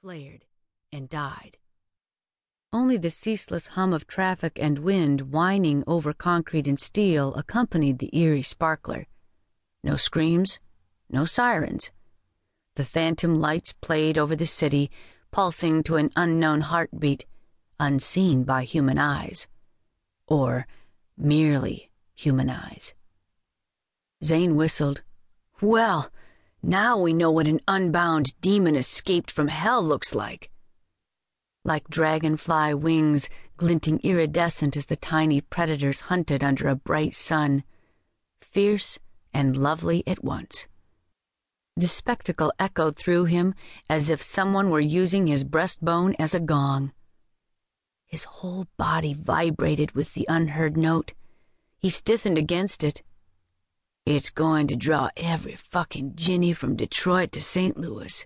[0.00, 0.44] flared,
[0.92, 1.58] and died.
[2.72, 8.16] Only the ceaseless hum of traffic and wind whining over concrete and steel accompanied the
[8.16, 9.06] eerie sparkler.
[9.82, 10.58] No screams,
[11.08, 11.90] no sirens.
[12.74, 14.90] The phantom lights played over the city,
[15.30, 17.24] pulsing to an unknown heartbeat,
[17.80, 19.48] unseen by human eyes.
[20.26, 20.66] Or
[21.16, 22.94] merely human eyes.
[24.22, 25.02] Zane whistled.
[25.60, 26.10] Well,
[26.66, 30.50] now we know what an unbound demon escaped from hell looks like.
[31.64, 37.64] Like dragonfly wings glinting iridescent as the tiny predators hunted under a bright sun,
[38.40, 38.98] fierce
[39.32, 40.66] and lovely at once.
[41.76, 43.54] The spectacle echoed through him
[43.88, 46.92] as if someone were using his breastbone as a gong.
[48.06, 51.12] His whole body vibrated with the unheard note.
[51.78, 53.02] He stiffened against it.
[54.06, 57.76] It's going to draw every fucking ginny from Detroit to St.
[57.76, 58.24] Louis.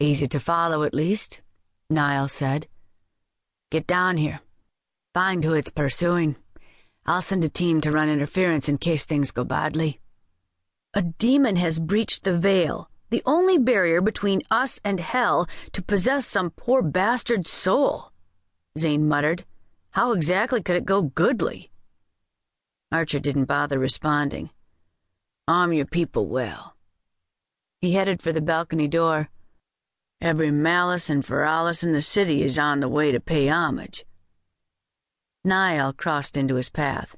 [0.00, 1.40] Easy to follow, at least,
[1.88, 2.66] Niall said.
[3.70, 4.40] Get down here.
[5.14, 6.34] Find who it's pursuing.
[7.06, 10.00] I'll send a team to run interference in case things go badly.
[10.94, 16.26] A demon has breached the veil, the only barrier between us and hell to possess
[16.26, 18.10] some poor bastard's soul.
[18.76, 19.44] Zane muttered.
[19.92, 21.70] How exactly could it go goodly?
[22.92, 24.50] Archer didn't bother responding.
[25.46, 26.76] Arm your people well.
[27.80, 29.28] He headed for the balcony door.
[30.20, 34.04] Every malice and feralis in the city is on the way to pay homage.
[35.44, 37.16] Niall crossed into his path.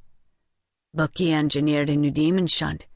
[0.95, 2.87] Bucky engineered a new demon shunt,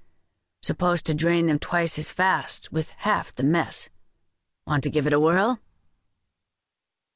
[0.62, 3.88] supposed to drain them twice as fast with half the mess.
[4.66, 5.60] Want to give it a whirl?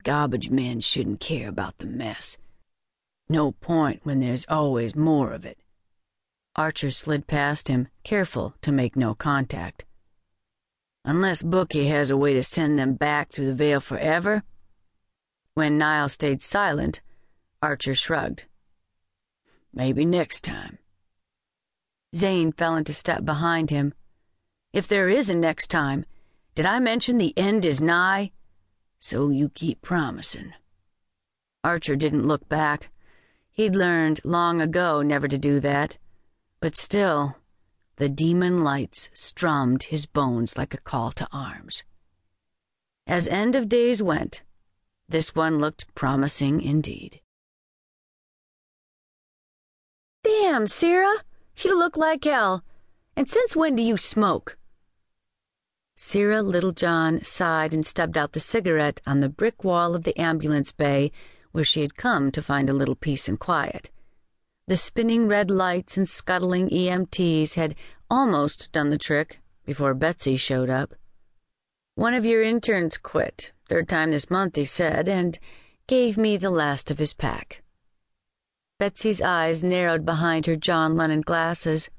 [0.04, 2.38] Garbage men shouldn't care about the mess.
[3.30, 5.56] No point when there's always more of it.
[6.56, 9.84] Archer slid past him, careful to make no contact.
[11.04, 14.42] Unless Bookie has a way to send them back through the veil forever.
[15.54, 17.02] When Niall stayed silent,
[17.62, 18.46] Archer shrugged.
[19.72, 20.78] Maybe next time.
[22.16, 23.94] Zane fell into step behind him.
[24.72, 26.04] If there is a next time,
[26.56, 28.32] did I mention the end is nigh?
[28.98, 30.52] So you keep promising.
[31.62, 32.90] Archer didn't look back.
[33.60, 35.98] He'd learned long ago never to do that.
[36.60, 37.36] But still,
[37.96, 41.84] the demon lights strummed his bones like a call to arms.
[43.06, 44.44] As end of days went,
[45.10, 47.20] this one looked promising indeed.
[50.24, 51.16] Damn, Sera,
[51.58, 52.64] you look like hell.
[53.14, 54.56] And since when do you smoke?
[55.96, 60.72] Sera Littlejohn sighed and stubbed out the cigarette on the brick wall of the ambulance
[60.72, 61.12] bay
[61.52, 63.90] where she had come to find a little peace and quiet.
[64.66, 67.74] The spinning red lights and scuttling EMTs had
[68.08, 70.94] almost done the trick before Betsy showed up.
[71.94, 75.38] One of your interns quit, third time this month, he said, and
[75.86, 77.62] gave me the last of his pack.
[78.78, 81.90] Betsy's eyes narrowed behind her John Lennon glasses.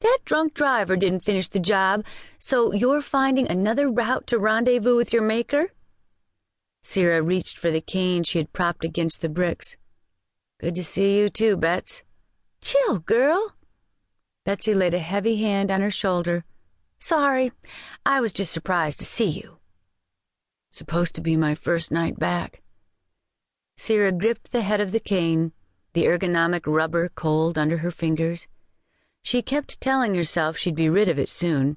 [0.00, 2.04] That drunk driver didn't finish the job,
[2.38, 5.72] so you're finding another route to rendezvous with your maker?
[6.82, 9.76] Sera reached for the cane she had propped against the bricks.
[10.58, 12.04] Good to see you too, Bets.
[12.60, 13.54] Chill, girl.
[14.44, 16.44] Betsy laid a heavy hand on her shoulder.
[16.98, 17.52] Sorry,
[18.04, 19.58] I was just surprised to see you.
[20.70, 22.62] Supposed to be my first night back.
[23.76, 25.52] Sera gripped the head of the cane,
[25.94, 28.46] the ergonomic rubber cold under her fingers.
[29.22, 31.76] She kept telling herself she'd be rid of it soon.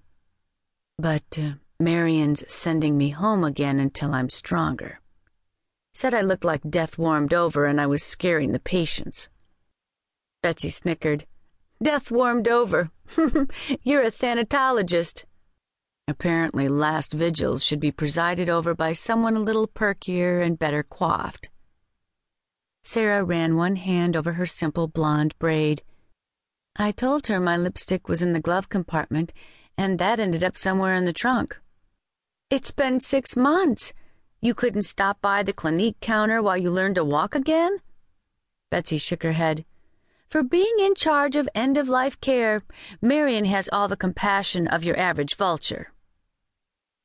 [0.98, 5.00] But uh, Marion's sending me home again until I'm stronger.
[5.94, 9.30] Said I looked like death warmed over and I was scaring the patients.
[10.42, 11.26] Betsy snickered.
[11.82, 12.92] Death warmed over.
[13.84, 15.26] You're a thanatologist.
[16.08, 21.50] Apparently, last vigils should be presided over by someone a little perkier and better coiffed.
[22.84, 25.82] Sera ran one hand over her simple blonde braid.
[26.76, 29.32] I told her my lipstick was in the glove compartment,
[29.78, 31.60] and that ended up somewhere in the trunk.
[32.50, 33.94] It's been six months.
[34.42, 37.78] You couldn't stop by the Clinique counter while you learned to walk again?
[38.70, 39.66] Betsy shook her head.
[40.30, 42.62] For being in charge of end of life care,
[43.02, 45.94] Marion has all the compassion of your average vulture.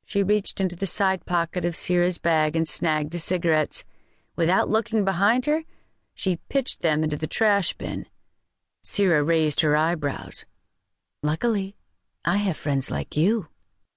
[0.05, 3.85] She reached into the side pocket of Sera's bag and snagged the cigarettes.
[4.35, 5.63] Without looking behind her,
[6.15, 8.07] she pitched them into the trash bin.
[8.83, 10.45] Sera raised her eyebrows.
[11.21, 11.75] Luckily,
[12.25, 13.47] I have friends like you.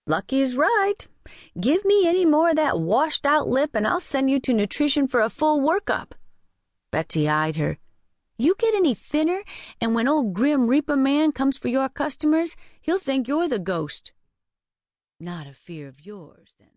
[0.07, 1.07] Lucky's right.
[1.61, 5.07] Give me any more of that washed out lip and I'll send you to nutrition
[5.07, 6.13] for a full workup.
[6.91, 7.79] Betsy eyed her.
[8.39, 9.43] You get any thinner,
[9.81, 14.13] and when old Grim Reaper man comes for your customers, he'll think you're the ghost.
[15.21, 16.71] Not a fear of yours, then.